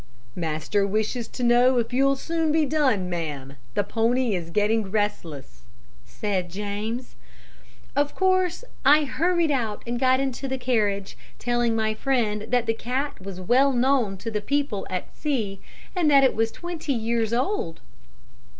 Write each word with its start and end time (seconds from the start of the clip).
"'Master 0.35 0.87
wishes 0.87 1.27
to 1.27 1.43
know 1.43 1.77
if 1.77 1.93
you'll 1.93 2.15
soon 2.15 2.51
be 2.51 2.65
done, 2.65 3.07
ma'am. 3.07 3.55
The 3.75 3.83
pony 3.83 4.33
is 4.33 4.49
getting 4.49 4.89
restless,' 4.89 5.61
said 6.07 6.49
James. 6.49 7.13
"Of 7.95 8.15
course 8.15 8.63
I 8.83 9.03
hurried 9.03 9.51
out, 9.51 9.83
and 9.85 9.99
got 9.99 10.19
into 10.19 10.47
the 10.47 10.57
carriage, 10.57 11.15
telling 11.37 11.75
my 11.75 11.93
friend 11.93 12.47
that 12.49 12.65
the 12.65 12.73
cat 12.73 13.21
was 13.21 13.39
well 13.39 13.73
known 13.73 14.17
to 14.17 14.31
the 14.31 14.41
people 14.41 14.87
at 14.89 15.15
C, 15.15 15.59
and 15.95 16.09
that 16.09 16.23
it 16.23 16.33
was 16.33 16.51
twenty 16.51 16.93
years 16.93 17.31
old. 17.31 17.79